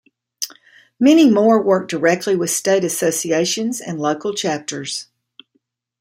[0.99, 5.05] Many more work directly with state associations and local chapters.